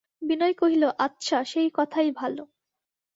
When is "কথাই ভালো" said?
1.73-2.43